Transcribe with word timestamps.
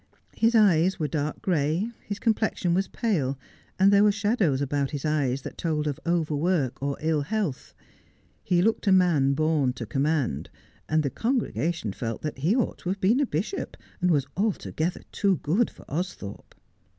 His 0.35 0.55
eyes 0.55 0.97
were 0.99 1.07
dark 1.07 1.43
gray, 1.43 1.91
his 2.03 2.17
complexion 2.17 2.73
was 2.73 2.87
pale, 2.87 3.37
and 3.77 3.93
there 3.93 4.03
were 4.03 4.11
shadows 4.11 4.59
about 4.59 4.89
his 4.89 5.05
eyes 5.05 5.43
that 5.43 5.59
told 5.59 5.85
of 5.85 5.99
overwork 6.07 6.81
or 6.81 6.97
ill 7.01 7.21
health. 7.21 7.75
He 8.43 8.63
looked 8.63 8.87
a 8.87 8.91
man 8.91 9.33
born 9.33 9.73
to 9.73 9.85
command; 9.85 10.49
and 10.89 11.03
the 11.03 11.11
congrega 11.11 11.71
tion 11.71 11.93
felt 11.93 12.23
that 12.23 12.39
he 12.39 12.55
ought 12.55 12.79
to 12.79 12.89
have 12.89 12.99
been 12.99 13.19
a 13.19 13.27
bishop, 13.27 13.77
and 14.01 14.09
was 14.09 14.25
altogether 14.35 15.03
too 15.11 15.37
good 15.43 15.69
for 15.69 15.83
Austhorpe. 15.87 16.55